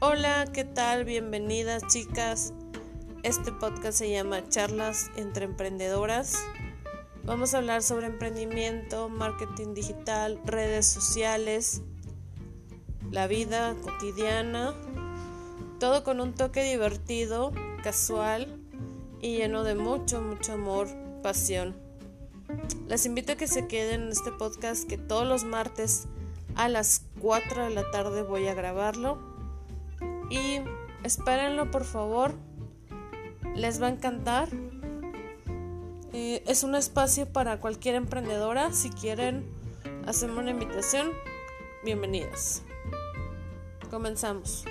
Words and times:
Hola, 0.00 0.44
¿qué 0.52 0.62
tal? 0.62 1.04
Bienvenidas 1.04 1.82
chicas. 1.88 2.52
Este 3.24 3.50
podcast 3.50 3.98
se 3.98 4.08
llama 4.08 4.48
Charlas 4.48 5.10
entre 5.16 5.44
Emprendedoras. 5.44 6.36
Vamos 7.24 7.52
a 7.52 7.58
hablar 7.58 7.82
sobre 7.82 8.06
emprendimiento, 8.06 9.08
marketing 9.08 9.74
digital, 9.74 10.40
redes 10.44 10.86
sociales, 10.86 11.82
la 13.10 13.26
vida 13.26 13.74
cotidiana, 13.82 14.72
todo 15.80 16.04
con 16.04 16.20
un 16.20 16.32
toque 16.32 16.62
divertido, 16.62 17.52
casual 17.82 18.56
y 19.20 19.38
lleno 19.38 19.64
de 19.64 19.74
mucho, 19.74 20.20
mucho 20.20 20.52
amor, 20.52 20.86
pasión. 21.24 21.74
Les 22.86 23.04
invito 23.04 23.32
a 23.32 23.36
que 23.36 23.48
se 23.48 23.66
queden 23.66 24.02
en 24.02 24.08
este 24.10 24.30
podcast 24.30 24.88
que 24.88 24.96
todos 24.96 25.26
los 25.26 25.42
martes 25.42 26.06
a 26.54 26.68
las 26.68 27.02
4 27.18 27.64
de 27.64 27.70
la 27.70 27.90
tarde 27.90 28.22
voy 28.22 28.46
a 28.46 28.54
grabarlo. 28.54 29.37
Y 30.30 30.60
espérenlo 31.04 31.70
por 31.70 31.84
favor. 31.84 32.34
Les 33.54 33.80
va 33.82 33.86
a 33.86 33.90
encantar. 33.90 34.48
Es 36.12 36.62
un 36.62 36.74
espacio 36.74 37.30
para 37.32 37.58
cualquier 37.58 37.94
emprendedora. 37.94 38.72
Si 38.72 38.90
quieren 38.90 39.46
hacerme 40.06 40.40
una 40.40 40.50
invitación, 40.50 41.12
bienvenidas. 41.84 42.62
Comenzamos. 43.90 44.64